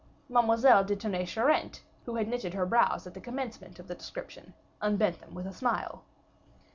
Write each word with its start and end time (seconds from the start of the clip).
Mademoiselle 0.29 0.83
de 0.83 0.95
Tonnay 0.95 1.27
Charente, 1.27 1.81
who 2.07 2.15
had 2.15 2.25
slightly 2.25 2.31
knitted 2.31 2.53
her 2.55 2.65
brows 2.65 3.05
at 3.05 3.13
the 3.13 3.21
commencement 3.21 3.77
of 3.77 3.87
the 3.87 3.93
description, 3.93 4.55
unbent 4.81 5.19
them 5.19 5.35
with 5.35 5.45
a 5.45 5.53
smile. 5.53 6.03